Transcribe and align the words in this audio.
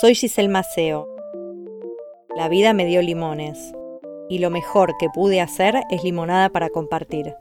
Soy 0.00 0.14
Giselle 0.14 0.48
Maceo. 0.48 1.08
La 2.36 2.48
vida 2.48 2.72
me 2.72 2.86
dio 2.86 3.02
limones 3.02 3.72
y 4.28 4.38
lo 4.38 4.50
mejor 4.50 4.94
que 4.98 5.08
pude 5.12 5.40
hacer 5.40 5.74
es 5.90 6.04
limonada 6.04 6.50
para 6.50 6.68
compartir. 6.68 7.34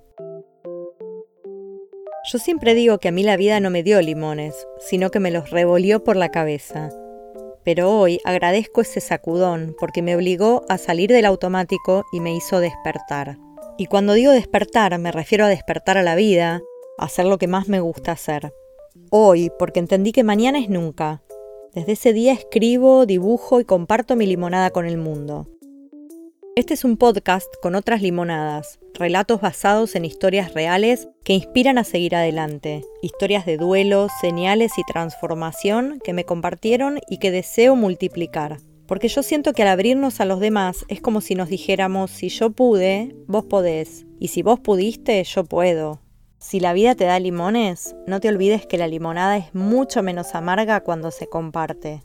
Yo 2.31 2.39
siempre 2.39 2.73
digo 2.73 2.97
que 2.97 3.09
a 3.09 3.11
mí 3.11 3.23
la 3.23 3.37
vida 3.37 3.59
no 3.59 3.69
me 3.69 3.83
dio 3.83 4.01
limones, 4.01 4.67
sino 4.79 5.11
que 5.11 5.19
me 5.19 5.31
los 5.31 5.49
revolvió 5.51 6.03
por 6.03 6.15
la 6.15 6.29
cabeza. 6.29 6.89
Pero 7.63 7.91
hoy 7.91 8.19
agradezco 8.25 8.81
ese 8.81 9.01
sacudón 9.01 9.75
porque 9.79 10.01
me 10.01 10.15
obligó 10.15 10.63
a 10.67 10.77
salir 10.77 11.11
del 11.11 11.25
automático 11.25 12.05
y 12.11 12.21
me 12.21 12.33
hizo 12.33 12.59
despertar. 12.59 13.37
Y 13.77 13.85
cuando 13.85 14.13
digo 14.13 14.31
despertar 14.31 14.97
me 14.97 15.11
refiero 15.11 15.45
a 15.45 15.49
despertar 15.49 15.97
a 15.97 16.03
la 16.03 16.15
vida, 16.15 16.61
hacer 16.97 17.25
lo 17.25 17.37
que 17.37 17.47
más 17.47 17.67
me 17.67 17.79
gusta 17.79 18.11
hacer. 18.11 18.53
Hoy, 19.09 19.51
porque 19.57 19.79
entendí 19.79 20.11
que 20.11 20.23
mañana 20.23 20.59
es 20.59 20.69
nunca. 20.69 21.21
Desde 21.73 21.93
ese 21.93 22.13
día 22.13 22.33
escribo, 22.33 23.05
dibujo 23.05 23.59
y 23.59 23.65
comparto 23.65 24.15
mi 24.15 24.25
limonada 24.25 24.71
con 24.71 24.85
el 24.85 24.97
mundo. 24.97 25.47
Este 26.55 26.73
es 26.73 26.83
un 26.83 26.97
podcast 26.97 27.47
con 27.61 27.75
otras 27.75 28.01
limonadas, 28.01 28.79
relatos 28.95 29.41
basados 29.41 29.95
en 29.95 30.05
historias 30.05 30.55
reales 30.55 31.07
que 31.23 31.33
inspiran 31.33 31.77
a 31.77 31.83
seguir 31.83 32.15
adelante, 32.15 32.83
historias 33.03 33.45
de 33.45 33.57
duelo, 33.57 34.07
señales 34.21 34.71
y 34.79 34.83
transformación 34.91 35.99
que 36.03 36.13
me 36.13 36.23
compartieron 36.23 36.99
y 37.07 37.19
que 37.19 37.29
deseo 37.29 37.75
multiplicar. 37.75 38.57
Porque 38.87 39.07
yo 39.07 39.21
siento 39.21 39.53
que 39.53 39.61
al 39.61 39.67
abrirnos 39.67 40.19
a 40.19 40.25
los 40.25 40.39
demás 40.39 40.83
es 40.87 40.99
como 40.99 41.21
si 41.21 41.35
nos 41.35 41.49
dijéramos, 41.49 42.09
si 42.09 42.29
yo 42.29 42.49
pude, 42.49 43.15
vos 43.27 43.45
podés, 43.45 44.07
y 44.19 44.29
si 44.29 44.41
vos 44.41 44.59
pudiste, 44.59 45.23
yo 45.23 45.43
puedo. 45.43 46.01
Si 46.49 46.61
la 46.61 46.71
vida 46.71 46.95
te 46.95 47.03
da 47.03 47.19
limones, 47.19 47.93
no 48.05 48.21
te 48.21 48.29
olvides 48.29 48.65
que 48.65 48.77
la 48.77 48.87
limonada 48.87 49.35
es 49.35 49.53
mucho 49.53 50.01
menos 50.01 50.33
amarga 50.33 50.79
cuando 50.79 51.11
se 51.11 51.27
comparte. 51.27 52.03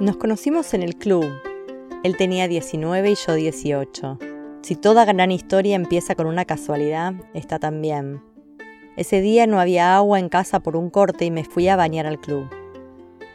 Nos 0.00 0.16
conocimos 0.16 0.74
en 0.74 0.82
el 0.82 0.96
club. 0.96 1.24
Él 2.02 2.16
tenía 2.16 2.48
19 2.48 3.12
y 3.12 3.14
yo 3.14 3.34
18. 3.34 4.18
Si 4.62 4.74
toda 4.74 5.04
gran 5.04 5.30
historia 5.30 5.76
empieza 5.76 6.16
con 6.16 6.26
una 6.26 6.46
casualidad, 6.46 7.14
está 7.32 7.60
también. 7.60 8.24
Ese 8.96 9.20
día 9.20 9.46
no 9.46 9.60
había 9.60 9.94
agua 9.94 10.18
en 10.18 10.28
casa 10.28 10.58
por 10.58 10.76
un 10.76 10.90
corte 10.90 11.24
y 11.24 11.30
me 11.30 11.44
fui 11.44 11.68
a 11.68 11.76
bañar 11.76 12.06
al 12.06 12.18
club. 12.20 12.50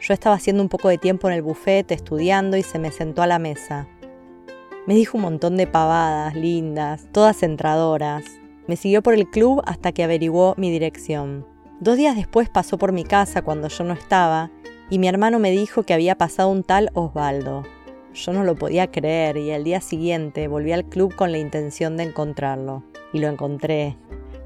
Yo 0.02 0.12
estaba 0.12 0.36
haciendo 0.36 0.62
un 0.62 0.68
poco 0.68 0.90
de 0.90 0.98
tiempo 0.98 1.28
en 1.28 1.34
el 1.34 1.40
buffet 1.40 1.90
estudiando 1.90 2.58
y 2.58 2.62
se 2.62 2.78
me 2.78 2.92
sentó 2.92 3.22
a 3.22 3.26
la 3.26 3.38
mesa. 3.38 3.88
Me 4.84 4.94
dijo 4.94 5.16
un 5.16 5.22
montón 5.22 5.56
de 5.56 5.68
pavadas 5.68 6.34
lindas, 6.34 7.06
todas 7.12 7.44
entradoras. 7.44 8.24
Me 8.66 8.74
siguió 8.74 9.00
por 9.00 9.14
el 9.14 9.30
club 9.30 9.62
hasta 9.64 9.92
que 9.92 10.02
averiguó 10.02 10.54
mi 10.56 10.72
dirección. 10.72 11.46
Dos 11.78 11.96
días 11.96 12.16
después 12.16 12.48
pasó 12.48 12.78
por 12.78 12.90
mi 12.90 13.04
casa 13.04 13.42
cuando 13.42 13.68
yo 13.68 13.84
no 13.84 13.92
estaba 13.92 14.50
y 14.90 14.98
mi 14.98 15.06
hermano 15.06 15.38
me 15.38 15.52
dijo 15.52 15.84
que 15.84 15.94
había 15.94 16.18
pasado 16.18 16.48
un 16.48 16.64
tal 16.64 16.90
Osvaldo. 16.94 17.62
Yo 18.12 18.32
no 18.32 18.42
lo 18.42 18.56
podía 18.56 18.90
creer 18.90 19.36
y 19.36 19.52
al 19.52 19.62
día 19.62 19.80
siguiente 19.80 20.48
volví 20.48 20.72
al 20.72 20.84
club 20.84 21.14
con 21.14 21.30
la 21.30 21.38
intención 21.38 21.96
de 21.96 22.02
encontrarlo. 22.02 22.82
Y 23.12 23.20
lo 23.20 23.28
encontré. 23.28 23.96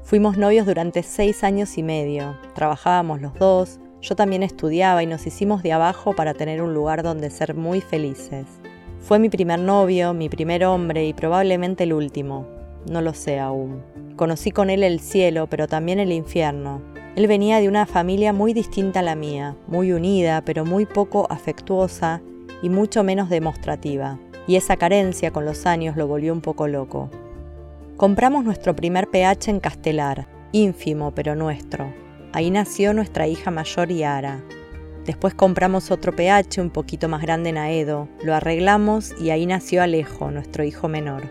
Fuimos 0.03 0.37
novios 0.37 0.67
durante 0.67 1.01
seis 1.01 1.43
años 1.43 1.79
y 1.79 1.83
medio. 1.83 2.37
Trabajábamos 2.53 3.21
los 3.21 3.33
dos, 3.33 3.79
yo 4.01 4.15
también 4.15 4.43
estudiaba 4.43 5.01
y 5.01 5.07
nos 5.07 5.25
hicimos 5.25 5.63
de 5.63 5.73
abajo 5.73 6.15
para 6.15 6.35
tener 6.35 6.61
un 6.61 6.75
lugar 6.75 7.01
donde 7.01 7.31
ser 7.31 7.55
muy 7.55 7.81
felices. 7.81 8.45
Fue 8.99 9.19
mi 9.19 9.29
primer 9.29 9.59
novio, 9.59 10.13
mi 10.13 10.29
primer 10.29 10.65
hombre 10.65 11.05
y 11.05 11.13
probablemente 11.13 11.83
el 11.83 11.93
último. 11.93 12.47
No 12.89 13.01
lo 13.01 13.13
sé 13.13 13.39
aún. 13.39 13.81
Conocí 14.15 14.51
con 14.51 14.69
él 14.69 14.83
el 14.83 14.99
cielo, 14.99 15.47
pero 15.47 15.67
también 15.67 15.99
el 15.99 16.11
infierno, 16.11 16.81
él 17.17 17.25
venía 17.25 17.59
de 17.59 17.67
una 17.67 17.87
familia 17.87 18.31
muy 18.31 18.53
distinta 18.53 18.99
a 18.99 19.01
la 19.01 19.15
mía, 19.15 19.55
muy 19.65 19.91
unida, 19.91 20.43
pero 20.45 20.65
muy 20.65 20.85
poco 20.85 21.25
afectuosa 21.31 22.21
y 22.61 22.69
mucho 22.69 23.03
menos 23.03 23.27
demostrativa, 23.27 24.19
y 24.45 24.55
esa 24.55 24.77
carencia 24.77 25.31
con 25.31 25.43
los 25.43 25.65
años 25.65 25.97
lo 25.97 26.05
volvió 26.05 26.31
un 26.31 26.41
poco 26.41 26.67
loco. 26.67 27.09
Compramos 27.95 28.43
nuestro 28.43 28.75
primer 28.75 29.07
PH 29.07 29.49
en 29.49 29.59
Castelar, 29.59 30.27
ínfimo 30.51 31.09
pero 31.09 31.35
nuestro. 31.35 31.91
Ahí 32.33 32.51
nació 32.51 32.93
nuestra 32.93 33.25
hija 33.25 33.49
mayor 33.49 33.89
Yara. 33.91 34.43
Después 35.07 35.33
compramos 35.33 35.89
otro 35.89 36.13
PH 36.13 36.61
un 36.61 36.69
poquito 36.69 37.07
más 37.07 37.21
grande 37.21 37.49
en 37.49 37.57
Aedo, 37.57 38.09
lo 38.23 38.35
arreglamos 38.35 39.15
y 39.19 39.29
ahí 39.29 39.45
nació 39.45 39.81
Alejo, 39.81 40.31
nuestro 40.31 40.65
hijo 40.65 40.89
menor. 40.89 41.23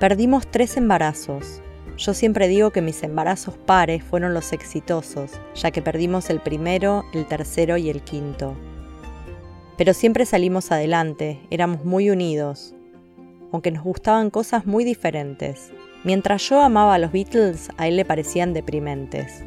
Perdimos 0.00 0.48
tres 0.50 0.76
embarazos, 0.76 1.62
yo 1.96 2.12
siempre 2.12 2.48
digo 2.48 2.72
que 2.72 2.82
mis 2.82 3.04
embarazos 3.04 3.56
pares 3.56 4.02
fueron 4.02 4.34
los 4.34 4.52
exitosos, 4.52 5.30
ya 5.54 5.70
que 5.70 5.80
perdimos 5.80 6.28
el 6.28 6.40
primero, 6.40 7.04
el 7.14 7.24
tercero 7.26 7.76
y 7.76 7.88
el 7.88 8.02
quinto. 8.02 8.56
Pero 9.76 9.94
siempre 9.94 10.26
salimos 10.26 10.72
adelante, 10.72 11.40
éramos 11.50 11.84
muy 11.84 12.10
unidos, 12.10 12.74
aunque 13.52 13.70
nos 13.70 13.84
gustaban 13.84 14.30
cosas 14.30 14.66
muy 14.66 14.82
diferentes. 14.82 15.70
Mientras 16.02 16.48
yo 16.48 16.60
amaba 16.60 16.94
a 16.94 16.98
los 16.98 17.12
Beatles, 17.12 17.68
a 17.76 17.86
él 17.86 17.96
le 17.96 18.04
parecían 18.04 18.54
deprimentes. 18.54 19.44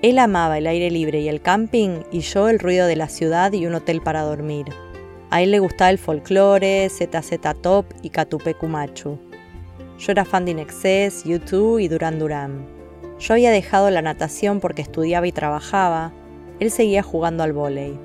Él 0.00 0.20
amaba 0.20 0.58
el 0.58 0.68
aire 0.68 0.92
libre 0.92 1.20
y 1.20 1.28
el 1.28 1.40
camping 1.40 2.02
y 2.12 2.20
yo 2.20 2.48
el 2.48 2.60
ruido 2.60 2.86
de 2.86 2.94
la 2.94 3.08
ciudad 3.08 3.52
y 3.52 3.66
un 3.66 3.74
hotel 3.74 4.00
para 4.00 4.22
dormir. 4.22 4.66
A 5.30 5.42
él 5.42 5.50
le 5.50 5.58
gustaba 5.58 5.90
el 5.90 5.98
folclore, 5.98 6.88
ZZ 6.88 7.40
Top 7.60 7.86
y 8.00 8.10
Catupecu 8.10 8.68
Machu. 8.68 9.18
Yo 9.98 10.12
era 10.12 10.24
fan 10.24 10.44
de 10.44 10.52
Inexcess, 10.52 11.24
YouTube 11.24 11.80
y 11.80 11.88
Duran 11.88 12.20
Duran. 12.20 12.64
Yo 13.18 13.34
había 13.34 13.50
dejado 13.50 13.90
la 13.90 14.00
natación 14.00 14.60
porque 14.60 14.82
estudiaba 14.82 15.26
y 15.26 15.32
trabajaba. 15.32 16.12
Él 16.60 16.70
seguía 16.70 17.02
jugando 17.02 17.42
al 17.42 17.52
vóley. 17.52 17.98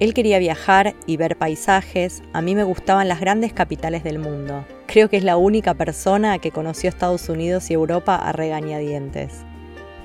Él 0.00 0.14
quería 0.14 0.38
viajar 0.38 0.94
y 1.06 1.18
ver 1.18 1.36
paisajes. 1.36 2.22
A 2.32 2.40
mí 2.40 2.54
me 2.54 2.64
gustaban 2.64 3.08
las 3.08 3.20
grandes 3.20 3.52
capitales 3.52 4.04
del 4.04 4.18
mundo. 4.18 4.64
Creo 4.86 5.10
que 5.10 5.18
es 5.18 5.24
la 5.24 5.36
única 5.36 5.74
persona 5.74 6.38
que 6.38 6.50
conoció 6.50 6.88
Estados 6.88 7.28
Unidos 7.28 7.70
y 7.70 7.74
Europa 7.74 8.16
a 8.16 8.32
regañadientes. 8.32 9.44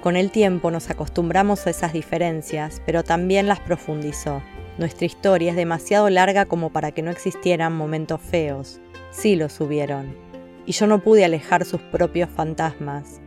Con 0.02 0.16
el 0.16 0.32
tiempo 0.32 0.72
nos 0.72 0.90
acostumbramos 0.90 1.68
a 1.68 1.70
esas 1.70 1.94
diferencias, 1.94 2.82
pero 2.86 3.04
también 3.04 3.48
las 3.48 3.60
profundizó. 3.60 4.42
Nuestra 4.78 5.06
historia 5.06 5.52
es 5.52 5.58
demasiado 5.58 6.10
larga 6.10 6.46
como 6.46 6.72
para 6.72 6.92
que 6.92 7.02
no 7.02 7.12
existieran 7.12 7.76
momentos 7.76 8.22
feos. 8.22 8.80
Sí 9.12 9.36
los 9.36 9.60
hubieron 9.60 10.30
y 10.70 10.72
yo 10.72 10.86
no 10.86 11.00
pude 11.00 11.26
alejar 11.26 11.66
sus 11.66 11.82
propios 11.82 12.30
fantasmas. 12.30 13.20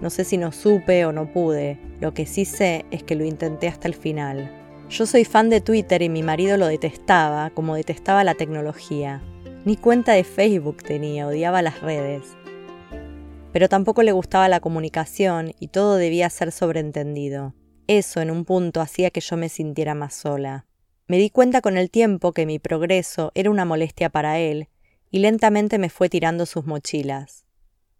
No 0.00 0.08
sé 0.08 0.24
si 0.24 0.38
no 0.38 0.52
supe 0.52 1.04
o 1.04 1.12
no 1.12 1.30
pude, 1.30 1.78
lo 2.00 2.14
que 2.14 2.24
sí 2.24 2.46
sé 2.46 2.86
es 2.90 3.02
que 3.02 3.14
lo 3.14 3.24
intenté 3.24 3.68
hasta 3.68 3.88
el 3.88 3.94
final. 3.94 4.50
Yo 4.88 5.04
soy 5.04 5.26
fan 5.26 5.50
de 5.50 5.60
Twitter 5.60 6.00
y 6.00 6.08
mi 6.08 6.22
marido 6.22 6.56
lo 6.56 6.66
detestaba 6.66 7.50
como 7.50 7.74
detestaba 7.74 8.24
la 8.24 8.36
tecnología. 8.36 9.20
Ni 9.66 9.76
cuenta 9.76 10.12
de 10.12 10.24
Facebook 10.24 10.78
tenía, 10.82 11.26
odiaba 11.26 11.60
las 11.60 11.82
redes. 11.82 12.22
Pero 13.58 13.68
tampoco 13.68 14.04
le 14.04 14.12
gustaba 14.12 14.48
la 14.48 14.60
comunicación 14.60 15.52
y 15.58 15.66
todo 15.66 15.96
debía 15.96 16.30
ser 16.30 16.52
sobreentendido. 16.52 17.56
Eso 17.88 18.20
en 18.20 18.30
un 18.30 18.44
punto 18.44 18.80
hacía 18.80 19.10
que 19.10 19.20
yo 19.20 19.36
me 19.36 19.48
sintiera 19.48 19.96
más 19.96 20.14
sola. 20.14 20.68
Me 21.08 21.18
di 21.18 21.28
cuenta 21.28 21.60
con 21.60 21.76
el 21.76 21.90
tiempo 21.90 22.30
que 22.30 22.46
mi 22.46 22.60
progreso 22.60 23.32
era 23.34 23.50
una 23.50 23.64
molestia 23.64 24.10
para 24.10 24.38
él 24.38 24.68
y 25.10 25.18
lentamente 25.18 25.78
me 25.78 25.90
fue 25.90 26.08
tirando 26.08 26.46
sus 26.46 26.66
mochilas. 26.66 27.46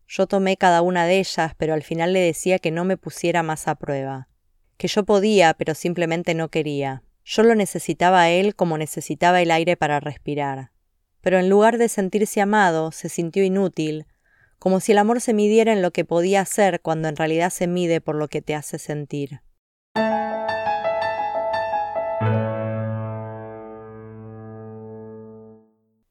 Yo 0.06 0.28
tomé 0.28 0.56
cada 0.56 0.80
una 0.80 1.06
de 1.06 1.18
ellas, 1.18 1.54
pero 1.58 1.74
al 1.74 1.82
final 1.82 2.12
le 2.12 2.20
decía 2.20 2.60
que 2.60 2.70
no 2.70 2.84
me 2.84 2.96
pusiera 2.96 3.42
más 3.42 3.66
a 3.66 3.74
prueba, 3.74 4.28
que 4.76 4.86
yo 4.86 5.04
podía, 5.04 5.54
pero 5.54 5.74
simplemente 5.74 6.34
no 6.34 6.50
quería. 6.50 7.02
Yo 7.24 7.42
lo 7.42 7.56
necesitaba 7.56 8.20
a 8.20 8.30
él 8.30 8.54
como 8.54 8.78
necesitaba 8.78 9.42
el 9.42 9.50
aire 9.50 9.76
para 9.76 9.98
respirar. 9.98 10.70
Pero 11.20 11.40
en 11.40 11.48
lugar 11.48 11.78
de 11.78 11.88
sentirse 11.88 12.40
amado, 12.40 12.92
se 12.92 13.08
sintió 13.08 13.42
inútil, 13.42 14.06
como 14.58 14.80
si 14.80 14.92
el 14.92 14.98
amor 14.98 15.20
se 15.20 15.34
midiera 15.34 15.72
en 15.72 15.82
lo 15.82 15.92
que 15.92 16.04
podía 16.04 16.40
hacer 16.40 16.80
cuando 16.80 17.08
en 17.08 17.16
realidad 17.16 17.50
se 17.50 17.66
mide 17.66 18.00
por 18.00 18.16
lo 18.16 18.28
que 18.28 18.42
te 18.42 18.54
hace 18.54 18.78
sentir. 18.78 19.40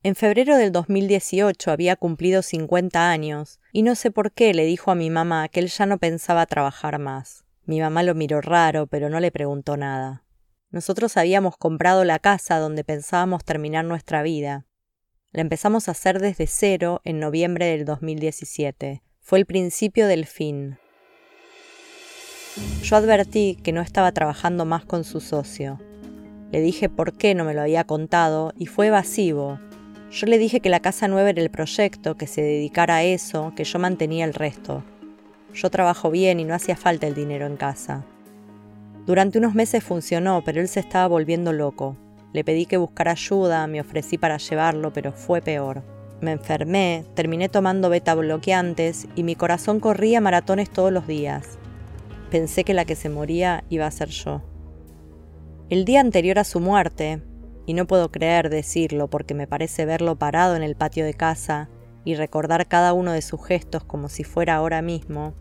En 0.04 0.16
febrero 0.16 0.56
del 0.56 0.72
2018 0.72 1.70
había 1.70 1.98
cumplido 1.98 2.42
50 2.42 3.10
años 3.10 3.60
y 3.74 3.82
no 3.82 3.94
sé 3.96 4.10
por 4.10 4.32
qué 4.32 4.54
le 4.54 4.64
dijo 4.64 4.92
a 4.92 4.96
mi 4.96 5.10
mamá 5.10 5.50
que 5.50 5.60
él 5.60 5.68
ya 5.68 5.86
no 5.86 5.98
pensaba 5.98 6.46
trabajar 6.46 6.98
más. 6.98 7.44
Mi 7.66 7.82
mamá 7.82 8.04
lo 8.04 8.16
miró 8.16 8.40
raro, 8.40 8.88
pero 8.88 9.10
no 9.10 9.20
le 9.20 9.32
preguntó 9.32 9.76
nada. 9.76 10.24
Nosotros 10.70 11.18
habíamos 11.18 11.58
comprado 11.58 12.06
la 12.06 12.20
casa 12.20 12.60
donde 12.60 12.86
pensábamos 12.86 13.44
terminar 13.44 13.84
nuestra 13.84 14.22
vida. 14.22 14.67
La 15.38 15.42
empezamos 15.42 15.88
a 15.88 15.92
hacer 15.92 16.20
desde 16.20 16.48
cero 16.48 17.00
en 17.04 17.20
noviembre 17.20 17.68
del 17.68 17.86
2017. 17.86 19.04
Fue 19.22 19.38
el 19.38 19.46
principio 19.46 20.08
del 20.08 20.26
fin. 20.26 20.80
Yo 22.82 22.96
advertí 22.96 23.56
que 23.62 23.72
no 23.72 23.82
estaba 23.82 24.12
trabajando 24.14 24.66
más 24.66 24.84
con 24.86 25.04
su 25.04 25.20
socio. 25.20 25.80
Le 26.52 26.60
dije 26.60 26.90
por 26.90 27.14
qué 27.14 27.36
no 27.36 27.46
me 27.46 27.54
lo 27.54 27.62
había 27.62 27.84
contado 27.84 28.52
y 28.58 28.66
fue 28.66 28.88
evasivo, 28.88 29.60
Yo 30.10 30.26
le 30.26 30.40
dije 30.40 30.60
que 30.60 30.70
la 30.70 30.80
casa 30.80 31.08
nueva 31.08 31.30
era 31.30 31.44
el 31.44 31.52
proyecto, 31.52 32.18
que 32.18 32.26
se 32.26 32.42
dedicara 32.42 32.96
a 32.96 33.04
eso, 33.04 33.54
que 33.56 33.64
yo 33.64 33.78
mantenía 33.78 34.26
el 34.26 34.34
resto. 34.34 34.84
Yo 35.54 35.70
trabajo 35.70 36.10
bien 36.10 36.40
y 36.40 36.46
no 36.46 36.56
hacía 36.56 36.76
falta 36.76 37.06
el 37.06 37.14
dinero 37.14 37.46
en 37.46 37.58
casa. 37.58 38.04
Durante 39.06 39.38
unos 39.38 39.54
meses 39.54 39.84
funcionó, 39.84 40.42
pero 40.44 40.62
él 40.62 40.68
se 40.68 40.80
estaba 40.80 41.06
volviendo 41.06 41.54
loco. 41.54 41.96
Le 42.34 42.44
pedí 42.44 42.66
que 42.66 42.78
buscara 42.78 43.12
ayuda, 43.12 43.68
me 43.68 43.82
ofrecí 43.82 44.18
para 44.18 44.38
llevarlo, 44.38 44.92
pero 44.94 45.12
fue 45.12 45.42
peor. 45.42 45.84
Me 46.20 46.32
enfermé, 46.32 47.06
terminé 47.14 47.48
tomando 47.48 47.90
beta 47.90 48.16
bloqueantes 48.16 49.08
y 49.16 49.24
mi 49.24 49.36
corazón 49.36 49.80
corría 49.80 50.20
maratones 50.20 50.70
todos 50.70 50.92
los 50.92 51.08
días. 51.08 51.58
Pensé 52.32 52.64
que 52.64 52.74
la 52.74 52.86
que 52.86 52.96
se 52.96 53.10
moría 53.10 53.64
iba 53.70 53.86
a 53.86 53.92
ser 53.92 54.10
yo. 54.10 54.42
El 55.70 55.86
día 55.86 56.02
anterior 56.02 56.40
a 56.40 56.44
su 56.44 56.60
muerte, 56.60 57.22
y 57.66 57.74
no 57.74 57.86
puedo 57.86 58.10
creer 58.10 58.50
decirlo 58.50 59.10
porque 59.10 59.34
me 59.34 59.46
parece 59.46 59.86
verlo 59.86 60.16
parado 60.16 60.56
en 60.56 60.64
el 60.64 60.76
patio 60.76 61.06
de 61.06 61.14
casa 61.14 61.70
y 62.06 62.16
recordar 62.16 62.68
cada 62.68 62.94
uno 62.94 63.12
de 63.12 63.22
sus 63.22 63.46
gestos 63.46 63.84
como 63.84 64.08
si 64.08 64.24
fuera 64.24 64.56
ahora 64.56 64.82
mismo, 64.82 65.34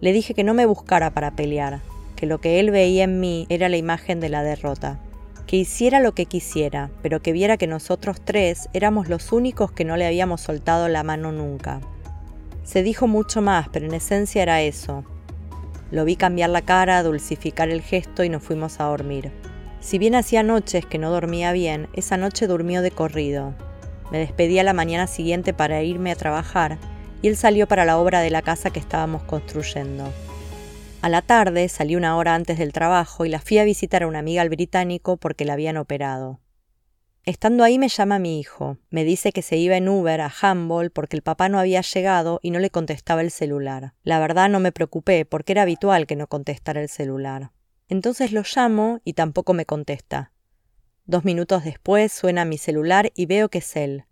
le 0.00 0.12
dije 0.12 0.34
que 0.34 0.44
no 0.44 0.52
me 0.54 0.66
buscara 0.66 1.14
para 1.14 1.36
pelear, 1.36 1.80
que 2.16 2.26
lo 2.26 2.40
que 2.40 2.58
él 2.58 2.72
veía 2.72 3.04
en 3.04 3.20
mí 3.20 3.46
era 3.48 3.68
la 3.68 3.76
imagen 3.76 4.18
de 4.18 4.28
la 4.28 4.42
derrota, 4.42 4.98
que 5.48 5.56
hiciera 5.56 5.98
lo 5.98 6.12
que 6.12 6.26
quisiera, 6.26 6.90
pero 7.00 7.22
que 7.22 7.32
viera 7.32 7.56
que 7.56 7.66
nosotros 7.66 8.20
tres 8.22 8.68
éramos 8.74 9.08
los 9.08 9.32
únicos 9.32 9.72
que 9.72 9.86
no 9.86 9.96
le 9.96 10.06
habíamos 10.06 10.42
soltado 10.42 10.88
la 10.88 11.02
mano 11.02 11.32
nunca. 11.32 11.80
Se 12.64 12.82
dijo 12.82 13.06
mucho 13.06 13.40
más, 13.40 13.70
pero 13.70 13.86
en 13.86 13.94
esencia 13.94 14.42
era 14.42 14.60
eso. 14.60 15.04
Lo 15.90 16.04
vi 16.04 16.16
cambiar 16.16 16.50
la 16.50 16.60
cara, 16.60 17.02
dulcificar 17.02 17.70
el 17.70 17.80
gesto 17.80 18.24
y 18.24 18.28
nos 18.28 18.42
fuimos 18.42 18.78
a 18.78 18.84
dormir. 18.84 19.32
Si 19.80 19.96
bien 19.96 20.16
hacía 20.16 20.42
noches 20.42 20.84
que 20.84 20.98
no 20.98 21.10
dormía 21.10 21.52
bien, 21.52 21.88
esa 21.94 22.18
noche 22.18 22.46
durmió 22.46 22.82
de 22.82 22.90
corrido. 22.90 23.54
Me 24.12 24.18
despedí 24.18 24.58
a 24.58 24.64
la 24.64 24.74
mañana 24.74 25.06
siguiente 25.06 25.54
para 25.54 25.82
irme 25.82 26.12
a 26.12 26.16
trabajar 26.16 26.76
y 27.22 27.28
él 27.28 27.38
salió 27.38 27.66
para 27.66 27.86
la 27.86 27.96
obra 27.96 28.20
de 28.20 28.28
la 28.28 28.42
casa 28.42 28.68
que 28.68 28.80
estábamos 28.80 29.22
construyendo. 29.22 30.12
A 31.00 31.08
la 31.08 31.22
tarde 31.22 31.68
salí 31.68 31.94
una 31.94 32.16
hora 32.16 32.34
antes 32.34 32.58
del 32.58 32.72
trabajo 32.72 33.24
y 33.24 33.28
la 33.28 33.38
fui 33.38 33.58
a 33.58 33.64
visitar 33.64 34.02
a 34.02 34.08
una 34.08 34.18
amiga 34.18 34.42
al 34.42 34.48
británico 34.48 35.16
porque 35.16 35.44
la 35.44 35.52
habían 35.52 35.76
operado. 35.76 36.40
Estando 37.22 37.62
ahí 37.62 37.78
me 37.78 37.88
llama 37.88 38.18
mi 38.18 38.40
hijo. 38.40 38.78
Me 38.90 39.04
dice 39.04 39.30
que 39.30 39.42
se 39.42 39.56
iba 39.56 39.76
en 39.76 39.88
Uber 39.88 40.20
a 40.20 40.32
Humboldt 40.42 40.92
porque 40.92 41.14
el 41.14 41.22
papá 41.22 41.48
no 41.48 41.60
había 41.60 41.82
llegado 41.82 42.40
y 42.42 42.50
no 42.50 42.58
le 42.58 42.70
contestaba 42.70 43.20
el 43.20 43.30
celular. 43.30 43.94
La 44.02 44.18
verdad 44.18 44.48
no 44.48 44.58
me 44.58 44.72
preocupé 44.72 45.24
porque 45.24 45.52
era 45.52 45.62
habitual 45.62 46.06
que 46.08 46.16
no 46.16 46.26
contestara 46.26 46.80
el 46.80 46.88
celular. 46.88 47.52
Entonces 47.88 48.32
lo 48.32 48.42
llamo 48.42 49.00
y 49.04 49.12
tampoco 49.12 49.54
me 49.54 49.66
contesta. 49.66 50.32
Dos 51.06 51.24
minutos 51.24 51.64
después 51.64 52.12
suena 52.12 52.44
mi 52.44 52.58
celular 52.58 53.12
y 53.14 53.26
veo 53.26 53.50
que 53.50 53.58
es 53.58 53.76
él. 53.76 54.04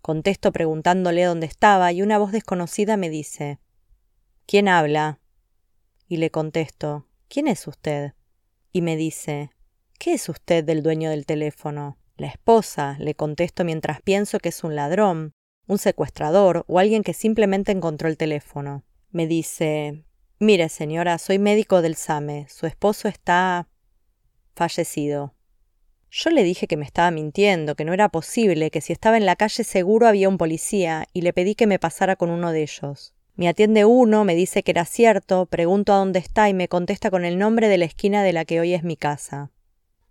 Contesto 0.00 0.52
preguntándole 0.52 1.24
dónde 1.24 1.46
estaba 1.46 1.92
y 1.92 2.00
una 2.00 2.16
voz 2.16 2.32
desconocida 2.32 2.96
me 2.96 3.10
dice 3.10 3.58
¿Quién 4.46 4.68
habla? 4.68 5.18
Y 6.08 6.18
le 6.18 6.30
contesto 6.30 7.06
¿Quién 7.28 7.48
es 7.48 7.66
usted? 7.66 8.12
Y 8.72 8.82
me 8.82 8.96
dice 8.96 9.50
¿Qué 9.98 10.14
es 10.14 10.28
usted 10.28 10.64
del 10.64 10.82
dueño 10.82 11.10
del 11.10 11.26
teléfono? 11.26 11.98
La 12.16 12.28
esposa, 12.28 12.96
le 13.00 13.14
contesto 13.14 13.64
mientras 13.64 14.00
pienso 14.02 14.38
que 14.38 14.50
es 14.50 14.62
un 14.62 14.76
ladrón, 14.76 15.32
un 15.66 15.78
secuestrador 15.78 16.64
o 16.68 16.78
alguien 16.78 17.02
que 17.02 17.14
simplemente 17.14 17.72
encontró 17.72 18.08
el 18.08 18.16
teléfono. 18.16 18.84
Me 19.10 19.26
dice 19.26 20.04
Mire, 20.38 20.68
señora, 20.68 21.18
soy 21.18 21.38
médico 21.38 21.80
del 21.80 21.96
SAME. 21.96 22.46
Su 22.48 22.66
esposo 22.66 23.08
está 23.08 23.68
fallecido. 24.54 25.34
Yo 26.10 26.30
le 26.30 26.44
dije 26.44 26.66
que 26.66 26.76
me 26.76 26.84
estaba 26.84 27.10
mintiendo, 27.10 27.74
que 27.74 27.84
no 27.84 27.92
era 27.92 28.08
posible, 28.08 28.70
que 28.70 28.80
si 28.80 28.92
estaba 28.92 29.16
en 29.16 29.26
la 29.26 29.36
calle 29.36 29.64
seguro 29.64 30.06
había 30.06 30.28
un 30.28 30.38
policía, 30.38 31.06
y 31.12 31.22
le 31.22 31.32
pedí 31.32 31.54
que 31.54 31.66
me 31.66 31.78
pasara 31.78 32.14
con 32.16 32.30
uno 32.30 32.52
de 32.52 32.62
ellos. 32.62 33.13
Me 33.36 33.48
atiende 33.48 33.84
uno, 33.84 34.24
me 34.24 34.36
dice 34.36 34.62
que 34.62 34.70
era 34.70 34.84
cierto, 34.84 35.46
pregunto 35.46 35.92
a 35.92 35.96
dónde 35.96 36.20
está 36.20 36.48
y 36.48 36.54
me 36.54 36.68
contesta 36.68 37.10
con 37.10 37.24
el 37.24 37.36
nombre 37.36 37.68
de 37.68 37.78
la 37.78 37.84
esquina 37.84 38.22
de 38.22 38.32
la 38.32 38.44
que 38.44 38.60
hoy 38.60 38.74
es 38.74 38.84
mi 38.84 38.96
casa. 38.96 39.50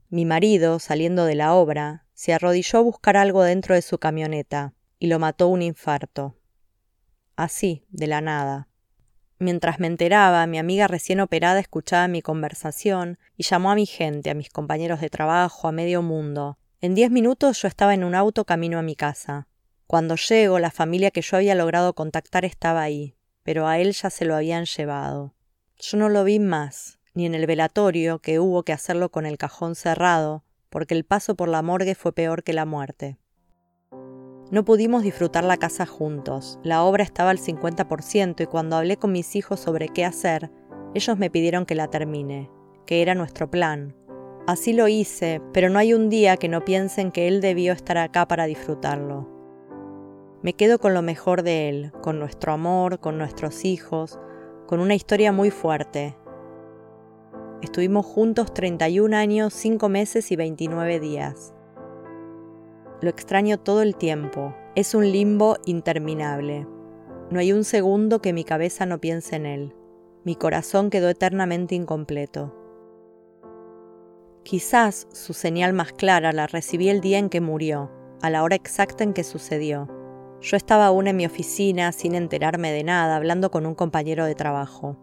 Mi 0.09 0.25
marido, 0.25 0.77
saliendo 0.79 1.23
de 1.23 1.35
la 1.35 1.53
obra, 1.53 2.05
se 2.13 2.33
arrodilló 2.33 2.79
a 2.79 2.81
buscar 2.81 3.15
algo 3.15 3.41
dentro 3.43 3.75
de 3.75 3.81
su 3.81 3.97
camioneta, 3.97 4.73
y 4.99 5.07
lo 5.07 5.19
mató 5.19 5.47
un 5.47 5.61
infarto. 5.61 6.35
Así, 7.37 7.85
de 7.89 8.07
la 8.07 8.19
nada. 8.19 8.67
Mientras 9.39 9.79
me 9.79 9.87
enteraba, 9.87 10.45
mi 10.45 10.57
amiga 10.57 10.87
recién 10.87 11.21
operada 11.21 11.59
escuchaba 11.59 12.07
mi 12.09 12.21
conversación 12.21 13.17
y 13.37 13.43
llamó 13.43 13.71
a 13.71 13.75
mi 13.75 13.85
gente, 13.85 14.29
a 14.29 14.35
mis 14.35 14.49
compañeros 14.49 15.01
de 15.01 15.09
trabajo, 15.09 15.67
a 15.67 15.71
medio 15.71 16.01
mundo. 16.01 16.57
En 16.81 16.93
diez 16.93 17.09
minutos 17.09 17.61
yo 17.61 17.69
estaba 17.69 17.93
en 17.93 18.03
un 18.03 18.15
auto 18.15 18.45
camino 18.45 18.79
a 18.79 18.83
mi 18.83 18.95
casa. 18.95 19.47
Cuando 19.93 20.15
llego, 20.15 20.57
la 20.57 20.71
familia 20.71 21.11
que 21.11 21.21
yo 21.21 21.37
había 21.37 21.53
logrado 21.53 21.93
contactar 21.93 22.45
estaba 22.45 22.81
ahí, 22.81 23.13
pero 23.43 23.67
a 23.67 23.77
él 23.77 23.91
ya 23.91 24.09
se 24.09 24.25
lo 24.25 24.33
habían 24.33 24.65
llevado. 24.65 25.35
Yo 25.77 25.99
no 25.99 26.09
lo 26.09 26.23
vi 26.23 26.39
más, 26.39 26.97
ni 27.13 27.27
en 27.27 27.35
el 27.35 27.45
velatorio, 27.45 28.17
que 28.17 28.39
hubo 28.39 28.63
que 28.63 28.73
hacerlo 28.73 29.09
con 29.09 29.27
el 29.27 29.37
cajón 29.37 29.75
cerrado, 29.75 30.43
porque 30.71 30.95
el 30.95 31.03
paso 31.03 31.35
por 31.35 31.47
la 31.47 31.61
morgue 31.61 31.93
fue 31.93 32.11
peor 32.11 32.41
que 32.41 32.53
la 32.53 32.65
muerte. 32.65 33.19
No 34.49 34.65
pudimos 34.65 35.03
disfrutar 35.03 35.43
la 35.43 35.57
casa 35.57 35.85
juntos, 35.85 36.57
la 36.63 36.81
obra 36.81 37.03
estaba 37.03 37.29
al 37.29 37.37
50% 37.37 38.41
y 38.41 38.47
cuando 38.47 38.77
hablé 38.77 38.97
con 38.97 39.11
mis 39.11 39.35
hijos 39.35 39.59
sobre 39.59 39.89
qué 39.89 40.05
hacer, 40.05 40.49
ellos 40.95 41.19
me 41.19 41.29
pidieron 41.29 41.67
que 41.67 41.75
la 41.75 41.87
termine, 41.87 42.49
que 42.87 43.03
era 43.03 43.13
nuestro 43.13 43.51
plan. 43.51 43.95
Así 44.47 44.73
lo 44.73 44.87
hice, 44.87 45.39
pero 45.53 45.69
no 45.69 45.77
hay 45.77 45.93
un 45.93 46.09
día 46.09 46.37
que 46.37 46.49
no 46.49 46.65
piensen 46.65 47.11
que 47.11 47.27
él 47.27 47.41
debió 47.41 47.73
estar 47.73 47.99
acá 47.99 48.27
para 48.27 48.47
disfrutarlo. 48.47 49.32
Me 50.43 50.51
quedo 50.51 50.77
con 50.77 50.93
lo 50.93 51.01
mejor 51.01 51.41
de 51.41 51.69
él, 51.69 51.93
con 52.01 52.19
nuestro 52.19 52.51
amor, 52.51 52.99
con 52.99 53.17
nuestros 53.17 53.63
hijos, 53.63 54.19
con 54.67 54.81
una 54.81 54.93
historia 54.93 55.31
muy 55.31 55.51
fuerte. 55.51 56.17
Estuvimos 57.61 58.05
juntos 58.05 58.53
31 58.53 59.15
años, 59.15 59.53
5 59.53 59.87
meses 59.87 60.33
y 60.33 60.35
29 60.35 60.99
días. 60.99 61.53
Lo 62.99 63.09
extraño 63.09 63.57
todo 63.57 63.81
el 63.81 63.95
tiempo. 63.95 64.53
Es 64.75 64.93
un 64.93 65.09
limbo 65.09 65.55
interminable. 65.65 66.67
No 67.31 67.39
hay 67.39 67.53
un 67.53 67.63
segundo 67.63 68.21
que 68.21 68.33
mi 68.33 68.43
cabeza 68.43 68.85
no 68.85 68.99
piense 68.99 69.37
en 69.37 69.45
él. 69.45 69.73
Mi 70.25 70.35
corazón 70.35 70.89
quedó 70.89 71.07
eternamente 71.07 71.73
incompleto. 71.73 72.53
Quizás 74.43 75.07
su 75.13 75.31
señal 75.31 75.71
más 75.71 75.93
clara 75.93 76.33
la 76.33 76.47
recibí 76.47 76.89
el 76.89 76.99
día 76.99 77.17
en 77.17 77.29
que 77.29 77.39
murió, 77.39 77.91
a 78.21 78.29
la 78.29 78.43
hora 78.43 78.57
exacta 78.57 79.05
en 79.05 79.13
que 79.13 79.23
sucedió. 79.23 80.02
Yo 80.43 80.55
estaba 80.55 80.85
aún 80.85 81.07
en 81.07 81.15
mi 81.15 81.25
oficina, 81.25 81.91
sin 81.91 82.13
enterarme 82.13 82.71
de 82.71 82.83
nada, 82.83 83.15
hablando 83.15 83.49
con 83.49 83.65
un 83.65 83.73
compañero 83.73 84.25
de 84.25 84.35
trabajo. 84.35 84.95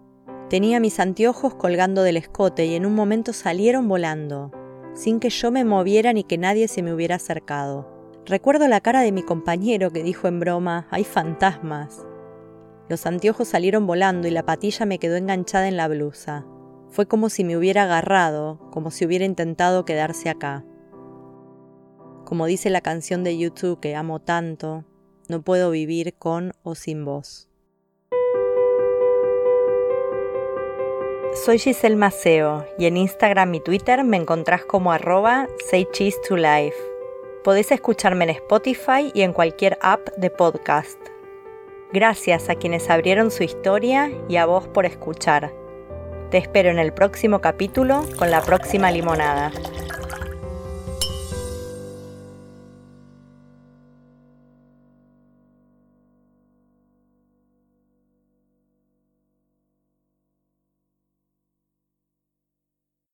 Tenía 0.48 0.78
mis 0.78 1.00
anteojos 1.00 1.56
colgando 1.56 2.04
del 2.04 2.16
escote 2.16 2.66
y 2.66 2.76
en 2.76 2.86
un 2.86 2.94
momento 2.94 3.32
salieron 3.32 3.88
volando 3.88 4.52
sin 4.94 5.20
que 5.20 5.30
yo 5.30 5.50
me 5.50 5.64
moviera 5.64 6.12
ni 6.12 6.24
que 6.24 6.38
nadie 6.38 6.68
se 6.68 6.82
me 6.82 6.92
hubiera 6.92 7.16
acercado. 7.16 7.88
Recuerdo 8.26 8.68
la 8.68 8.80
cara 8.80 9.00
de 9.00 9.12
mi 9.12 9.22
compañero 9.22 9.90
que 9.90 10.02
dijo 10.02 10.28
en 10.28 10.40
broma, 10.40 10.86
hay 10.90 11.04
fantasmas. 11.04 12.04
Los 12.88 13.06
anteojos 13.06 13.48
salieron 13.48 13.86
volando 13.86 14.28
y 14.28 14.30
la 14.30 14.44
patilla 14.44 14.84
me 14.84 14.98
quedó 14.98 15.16
enganchada 15.16 15.68
en 15.68 15.76
la 15.76 15.88
blusa. 15.88 16.44
Fue 16.90 17.06
como 17.06 17.28
si 17.28 17.44
me 17.44 17.56
hubiera 17.56 17.84
agarrado, 17.84 18.58
como 18.70 18.90
si 18.90 19.06
hubiera 19.06 19.24
intentado 19.24 19.84
quedarse 19.84 20.28
acá. 20.28 20.64
Como 22.24 22.46
dice 22.46 22.68
la 22.68 22.80
canción 22.80 23.24
de 23.24 23.38
YouTube 23.38 23.80
que 23.80 23.94
amo 23.94 24.20
tanto, 24.20 24.84
no 25.30 25.42
puedo 25.42 25.70
vivir 25.70 26.14
con 26.14 26.52
o 26.62 26.74
sin 26.74 27.04
vos. 27.04 27.48
Soy 31.44 31.58
Giselle 31.58 31.96
Maceo 31.96 32.66
y 32.76 32.86
en 32.86 32.96
Instagram 32.96 33.54
y 33.54 33.60
Twitter 33.60 34.02
me 34.04 34.16
encontrás 34.16 34.64
como 34.64 34.92
arroba 34.92 35.46
say 35.70 35.86
cheese 35.92 36.20
to 36.28 36.36
life. 36.36 36.76
Podés 37.44 37.70
escucharme 37.70 38.24
en 38.24 38.30
Spotify 38.30 39.10
y 39.14 39.22
en 39.22 39.32
cualquier 39.32 39.78
app 39.80 40.08
de 40.16 40.28
podcast. 40.28 40.98
Gracias 41.92 42.50
a 42.50 42.56
quienes 42.56 42.90
abrieron 42.90 43.30
su 43.30 43.44
historia 43.44 44.10
y 44.28 44.36
a 44.36 44.46
vos 44.46 44.68
por 44.68 44.84
escuchar. 44.84 45.54
Te 46.30 46.38
espero 46.38 46.70
en 46.70 46.78
el 46.78 46.92
próximo 46.92 47.40
capítulo 47.40 48.04
con 48.18 48.30
la 48.30 48.42
próxima 48.42 48.90
limonada. 48.90 49.50